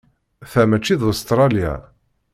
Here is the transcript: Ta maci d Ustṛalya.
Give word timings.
Ta 0.51 0.61
maci 0.69 0.95
d 0.99 1.01
Ustṛalya. 1.09 1.73